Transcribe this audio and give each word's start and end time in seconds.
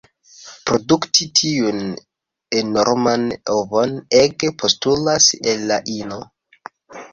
Produkti 0.69 1.27
tiun 1.39 1.83
enorman 2.63 3.29
ovon 3.59 3.95
ege 4.23 4.53
postulas 4.65 5.31
el 5.55 5.65
la 5.75 5.81
ino. 6.01 6.23